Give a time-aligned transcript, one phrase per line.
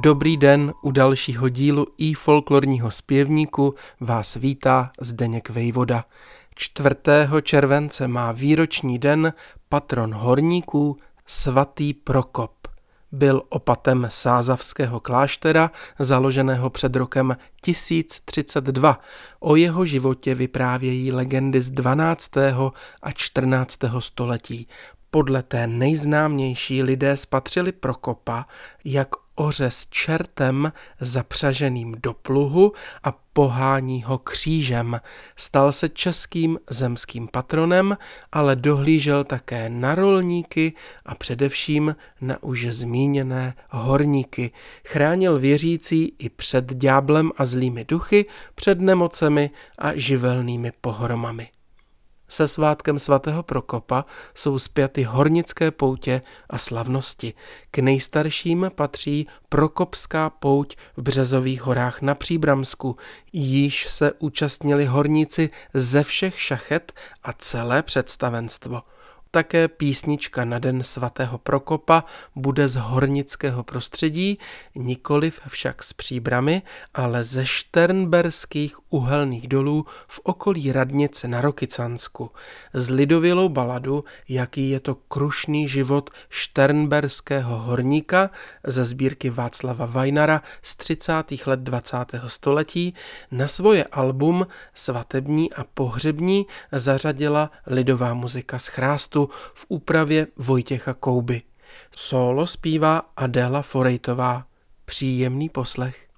[0.00, 6.04] Dobrý den, u dalšího dílu i folklorního zpěvníku vás vítá Zdeněk Vejvoda.
[6.54, 6.88] 4.
[7.42, 9.32] července má výroční den
[9.68, 10.96] patron horníků
[11.26, 12.68] svatý Prokop.
[13.12, 19.00] Byl opatem Sázavského kláštera, založeného před rokem 1032.
[19.40, 22.36] O jeho životě vyprávějí legendy z 12.
[23.02, 23.78] a 14.
[23.98, 24.68] století.
[25.10, 28.46] Podle té nejznámější lidé spatřili Prokopa,
[28.84, 29.08] jak
[29.38, 32.72] oře s čertem zapřaženým do pluhu
[33.04, 35.00] a pohání ho křížem.
[35.36, 37.96] Stal se českým zemským patronem,
[38.32, 40.72] ale dohlížel také na rolníky
[41.06, 44.50] a především na už zmíněné horníky.
[44.86, 51.48] Chránil věřící i před ďáblem a zlými duchy, před nemocemi a živelnými pohromami.
[52.28, 57.34] Se svátkem svatého Prokopa jsou zpěty hornické poutě a slavnosti.
[57.70, 62.96] K nejstarším patří Prokopská pouť v Březových horách na Příbramsku,
[63.32, 68.82] již se účastnili horníci ze všech šachet a celé představenstvo.
[69.30, 72.04] Také písnička na den svatého Prokopa
[72.36, 74.38] bude z hornického prostředí,
[74.74, 76.62] nikoliv však z příbramy,
[76.94, 82.30] ale ze šternberských uhelných dolů v okolí radnice na Rokycansku.
[82.72, 88.30] Z lidovělou baladu, jaký je to krušný život šternberského horníka
[88.64, 91.12] ze sbírky Václava Vajnara z 30.
[91.46, 91.96] let 20.
[92.26, 92.94] století,
[93.30, 100.94] na svoje album Svatební a pohřební zařadila lidová muzika z chrástu textu v úpravě Vojtěcha
[100.94, 101.42] Kouby.
[101.96, 104.44] Solo zpívá Adela Forejtová.
[104.84, 106.08] Příjemný poslech.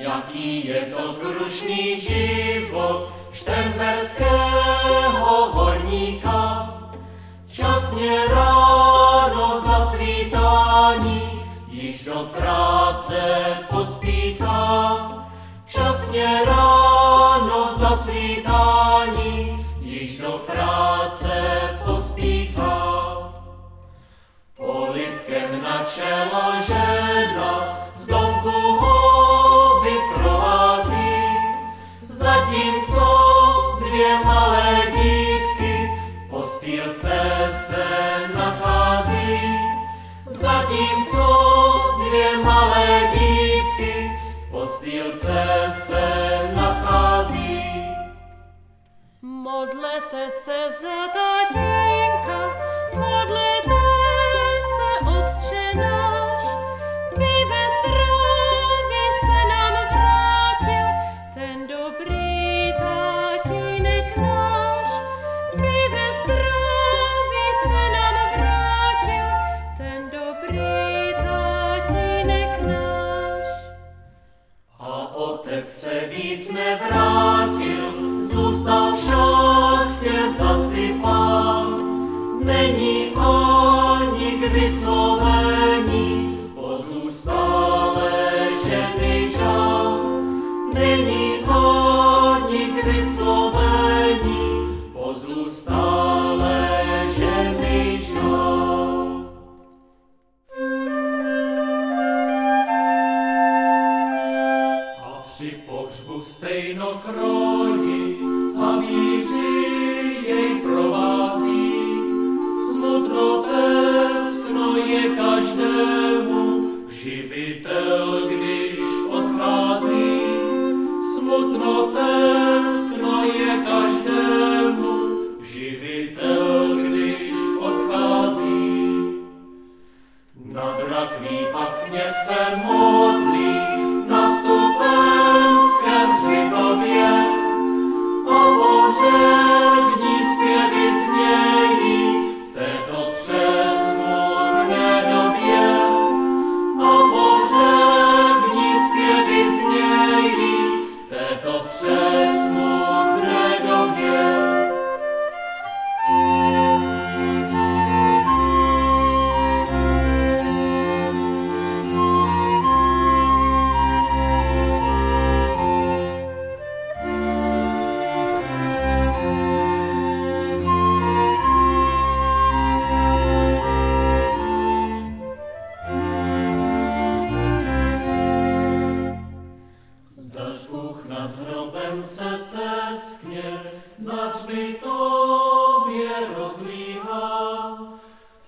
[0.00, 2.23] Jaký je to krušný život
[21.14, 23.32] práce pospíchá.
[24.56, 26.53] Politkem načela žena
[49.64, 52.38] Modlete se za tatínka,
[52.94, 53.43] modlete
[85.04, 85.33] all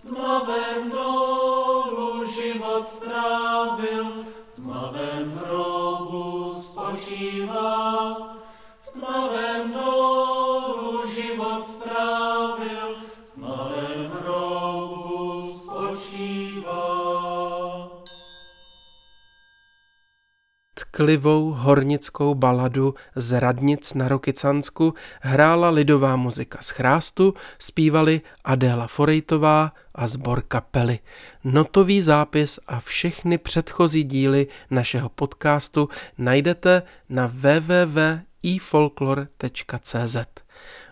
[0.07, 8.17] tmavém dolu život strávil, v tmavém hrobu spočívá,
[8.83, 12.86] v tmavém dolu život strávil,
[20.97, 29.73] Tklivou hornickou baladu z Radnic na Rokycansku hrála lidová muzika z Chrástu, zpívali Adéla Forejtová
[29.95, 30.99] a sbor kapely.
[31.45, 35.89] Notový zápis a všechny předchozí díly našeho podcastu
[36.19, 37.33] najdete na
[38.43, 40.17] www.ifolklor.cz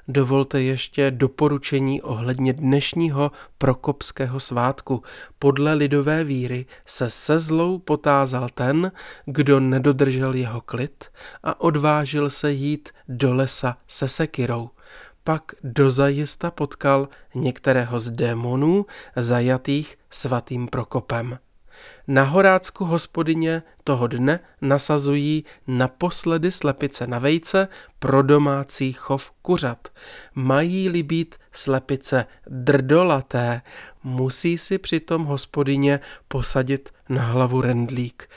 [0.09, 5.03] dovolte ještě doporučení ohledně dnešního prokopského svátku.
[5.39, 8.93] Podle lidové víry se se zlou potázal ten,
[9.25, 11.05] kdo nedodržel jeho klid
[11.43, 14.71] a odvážil se jít do lesa se sekirou.
[15.25, 18.87] Pak dozajista potkal některého z démonů
[19.17, 21.39] zajatých svatým Prokopem.
[22.09, 27.69] Na Horácku hospodyně toho dne nasazují naposledy slepice na vejce
[27.99, 29.89] pro domácí chov kuřat.
[30.35, 33.63] Mají-li být slepice drdolaté,
[34.05, 38.29] musí si přitom hospodyně posadit na hlavu rendlík.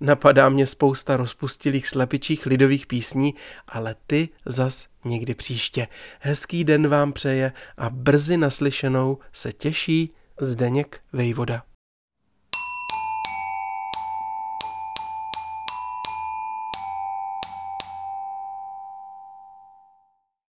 [0.00, 3.34] Napadá mě spousta rozpustilých slepičích lidových písní,
[3.68, 5.88] ale ty zas někdy příště.
[6.20, 11.62] Hezký den vám přeje a brzy naslyšenou se těší Zdeněk Vejvoda.